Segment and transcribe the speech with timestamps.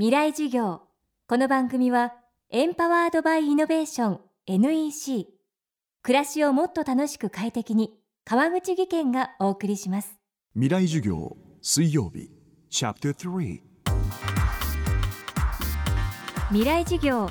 [0.00, 0.80] 未来授業。
[1.28, 2.14] この番組は
[2.48, 5.26] エンパワードバイイノベーション NEC
[6.02, 7.92] 暮らしをもっと楽しく快適に
[8.24, 10.18] 川口義賢がお送りします。
[10.54, 12.30] 未来授業水曜日
[12.70, 13.60] チャプター3
[16.48, 17.28] 未来授業。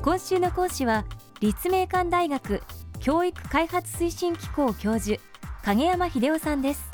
[0.00, 1.04] 今週の講師は
[1.40, 2.62] 立命館大学
[3.00, 5.20] 教育開発推進機構教授
[5.62, 6.90] 影山秀夫さんです。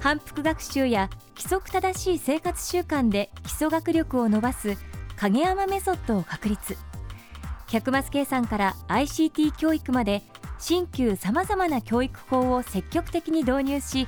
[0.00, 1.08] 反復学習や
[1.40, 4.76] 規則正しい生活習慣で基礎学力を伸ばす
[5.16, 6.76] 影山メソッドを確立。
[7.68, 10.22] 100マス計算から ICT 教育まで
[10.58, 14.06] 新旧さまざまな教育法を積極的に導入し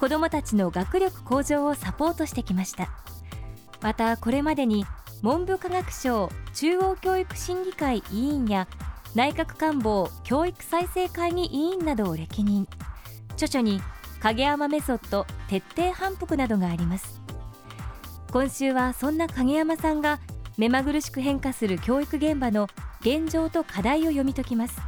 [0.00, 2.88] 子どもたちの学力向上をサポートしてきました。
[3.82, 4.86] またこれまでに
[5.20, 8.66] 文部科学省中央教育審議会委員や
[9.14, 12.66] 内閣官房教育再生会議委員などを歴任。
[13.34, 13.82] 著書に
[14.20, 17.20] 影山メソッド徹底反復などがあります。
[18.30, 20.20] 今週はそんな影山さんが
[20.56, 22.68] 目まぐるしく変化する教育現場の
[23.00, 24.78] 現状と課題を読み解きます。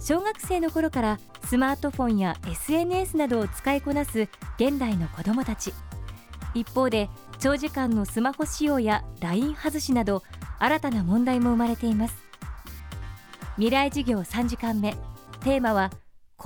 [0.00, 4.28] 小学生の頃からスマートフォンや SNS などを使いこなす
[4.58, 5.72] 現代の子どもたち。
[6.54, 10.22] 一方で長時間のスマホ使用や LINE 外しなど
[10.58, 12.16] 新たな問題も生まれています。
[13.56, 14.96] 未来授業3時間目。
[15.40, 15.90] テーマは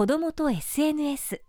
[0.00, 1.42] 子どもと SNS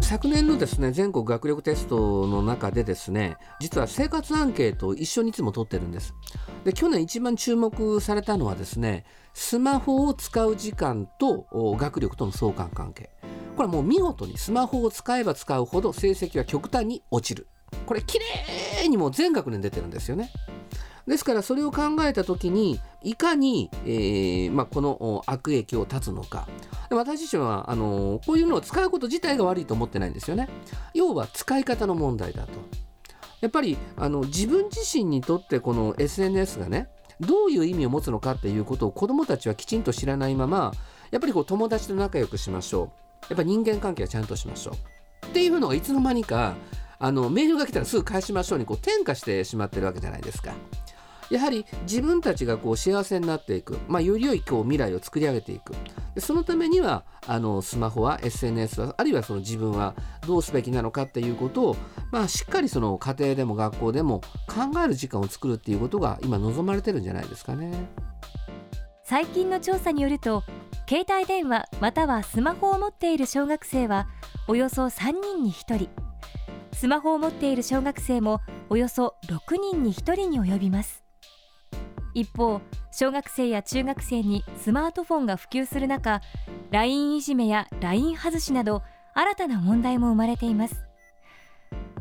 [0.00, 6.14] 昨年のですね全国学力テストの中でですね実は生活アンケートを一緒にいつも取ってるんです。
[6.62, 13.10] で去年一番注目されたのはですねスマホを使う時間と学力との相関関係。
[13.56, 17.48] これはもう見事にスマホを使えば使うほど成績は極端に落ちる。
[17.86, 18.20] これ綺
[18.78, 20.30] 麗にも全学年出てるんですよね。
[21.06, 26.48] ですからそれを考えた時にいかに、えーまあ、この悪影響を断つのか。
[26.90, 30.48] 私自身はあのこういうのを使うこと自体が悪いと思ってないんですよね。
[30.94, 32.52] 要は使い方の問題だと。
[33.40, 36.88] やっぱりあの自分自身にとってこの SNS がね
[37.20, 40.72] どういう意味を持つのかっていうことを子どもたちはきちんと知らないまま
[41.10, 43.04] やっぱりこう友達と仲良くしましょう。
[43.30, 44.72] やっぱ人間関係はちゃんとしましょ
[45.22, 45.26] う。
[45.26, 46.54] っていうのがいつの間にか
[46.98, 50.54] あのメールが来たらすぐ返しましょうにこう転化してしまってるわけじゃないですか。
[51.30, 55.72] やはり自分たちがこう幸せになっていく、まあ、より良いこう未来を作り上げていく。
[56.14, 59.94] でそのためにはあのスマホは SNS はあるいはその自分は
[60.26, 61.76] どうすべきなのかっていうことを、
[62.12, 67.72] まあ、しっかりその家庭でも学校でも考える時間を作るっていうことが今望まれてるんじゃないですかね。
[69.02, 70.44] 最近の調査によると
[70.88, 74.06] 携帯電話またはスマホを持っている小学生は
[74.46, 75.88] およそ3人に1人。
[76.72, 81.03] スマホを持っている小学生もおよそ6人に1人に及びます。
[82.14, 82.60] 一方
[82.92, 86.20] 小学生や中学生にスマートフォンが普及する中
[86.70, 88.82] LINE いじめや LINE 外しなど
[89.14, 90.76] 新たな問題も生まれています。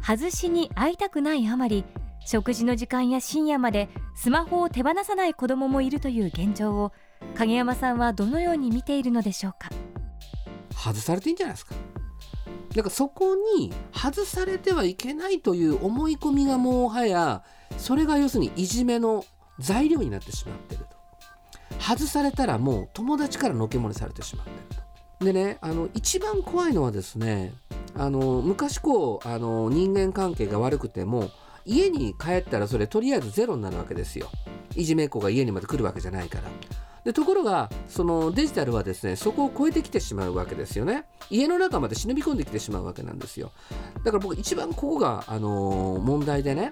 [0.05, 1.85] 外しに会いたくないあまり
[2.25, 6.91] 食事の時間や深夜までスマホを手放さない子どももいるという現状を
[7.35, 9.69] 影山さんはどのように見ているのでしょうか？
[10.73, 11.75] 外されていいんじゃないですか。
[12.75, 17.43] だかそこに外されてはいけないという思い込みがもはや
[17.77, 19.23] それが要するにいじめの
[19.59, 21.03] 材料になってしまってると。
[21.79, 24.57] 外されたらもう友達からのけものされてしまってる
[25.19, 25.25] と。
[25.25, 27.53] でねあの一番怖いのはですね
[27.95, 31.29] あの昔こうあの人間関係が悪くても
[31.65, 34.29] 家に帰ったらそれとりあえずゼロになるわけですよ。
[34.75, 36.43] いじめっ子が家にまで来るわけじゃないから。
[37.03, 41.05] でところがそのデジタルはですねそこを超えてきてしまうわけですよね。
[41.29, 43.51] 家の中まで忍び込んできてしまうわけなんですよ。
[44.03, 46.69] だから僕一番ここが、あの問題でね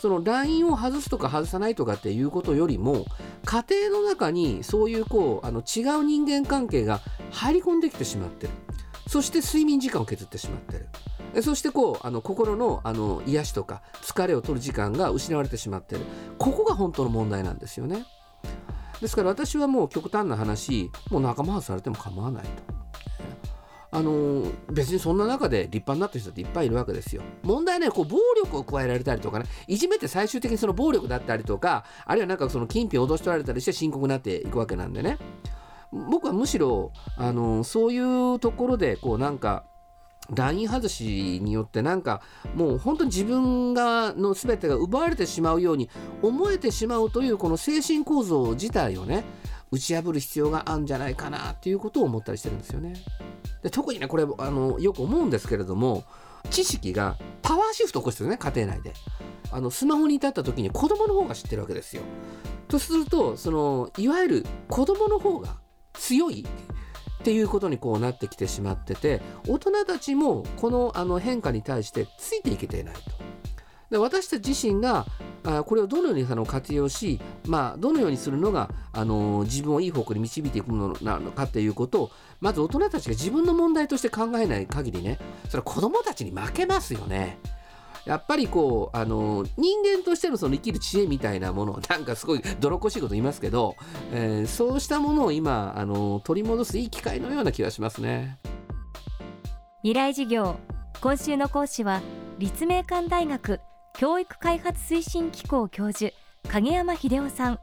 [0.00, 3.06] その LINE を外すとか外さないとかっていうことよりも
[3.44, 8.52] 家庭の中にそういうこうあの違う人間関係が入り込んできてしまってる。
[9.06, 10.78] そして睡眠時間を削ってしまって
[11.34, 11.42] る。
[11.42, 16.02] そしてこうあの心のあの癒しとか疲れを取る時間が失われてしまってる。
[16.38, 18.04] ここが本当の問題なんですよね。
[19.00, 22.75] ですから私はもう極端な話もう仲間外されても構わないと。
[23.96, 27.22] あの別にそんな中で立派になった人っていっぱいいるわけですよ。
[27.42, 35.16] 問題はねこう暴力を加えられたりとかねいじめて最終的にその暴力だったりとかあるいはなんかその金品を脅し取られたりして深刻になっていくわけなんでね
[35.90, 39.64] 僕はむしろあのそういうところでこうなんか
[40.34, 42.20] ライン外しによってなんか
[42.54, 45.88] もう本当に自分がの全てが奪われてしまうように
[46.20, 49.24] 思えてしまうというこの精神構造自体をね
[49.70, 52.94] 打ち破る必要があるんじゃないかなっていうことを思ったりしてるんですよね。
[53.66, 56.04] で特にねこれあのよく思うんですけれども
[56.50, 58.92] 知識がパワーシフト起こしてるね家庭内で
[59.50, 62.02] あのスマホに至った時に子供の方が知ってるわけですよ
[62.68, 65.56] とするとそのいわゆる子供の方が
[65.94, 73.00] 強いっていうことにこうなってきてしまってて大人たちもこのあの変化に対してついていけていないと。
[73.90, 75.06] で私たち自身が
[75.46, 82.10] あこれをどのようにあの活用し、まあ、どのようにするのがあの自分をいい方向に導いていくのなのかということを
[82.40, 87.38] まず大人たちが自分の問題として考えない限りねそれは子どもたちに負けますよね。
[88.04, 93.74] やっぱりこうあの人間としてのその生きる知恵みたいなものなんかすごい泥こしいこと言いますけど、
[94.12, 98.38] えー、そうしたものを今あの取り戻すいい機会のような気がしますね
[99.82, 100.56] 未来授業
[101.00, 102.00] 今週の講師は
[102.38, 103.60] 立命館大学
[103.98, 106.12] 教育開発推進機構教授
[106.50, 107.58] 影山秀夫さん。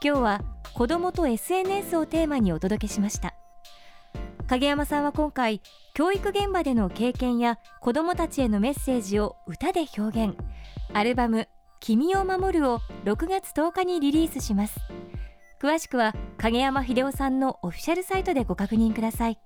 [0.00, 0.40] 今日は
[0.74, 3.34] 子どもと SNS をテーマにお届けしました。
[4.46, 5.60] 影山さんは今回
[5.92, 10.36] 教育現場での経験や子どもたちへのメッセージを歌で表現。
[10.92, 11.48] アルバム
[11.80, 14.78] 「君を守る」を6月10日にリリースします。
[15.60, 19.40] 詳しくは影山秀夫さんのオフィシャルサイトでご確認ください。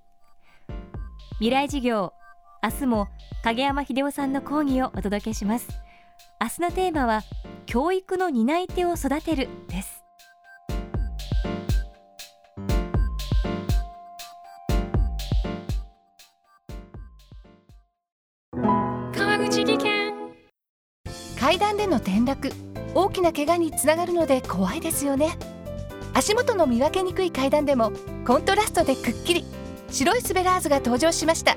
[1.39, 2.13] 未来授業
[2.61, 3.07] 明日も
[3.43, 5.67] 影山秀夫さんの講義をお届けします。
[6.41, 7.21] 明日のテーマは
[7.67, 10.01] 教育の担い手を育てるです。
[21.39, 22.51] 階段での転落
[22.95, 25.37] 大きな怪我につながるので怖いですよね。
[26.15, 27.91] 足元の見分けにくい階段でも
[28.25, 29.45] コントラストでくっきり
[29.91, 31.55] 白いスベラーズが登場しました。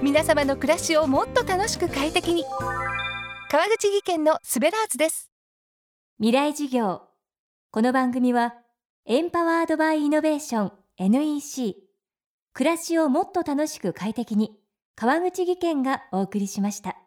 [0.00, 2.44] 皆様の暮らしをもっと楽しく快適に
[3.50, 5.30] 川口技研のスベラーズです。
[6.18, 7.00] 未来事業。
[7.70, 8.56] この番組は
[9.06, 11.76] エンパワードバイイノベーション NEC
[12.52, 14.50] 暮らしをもっと楽しく快適に
[14.96, 16.98] 川口技研がお送りしました。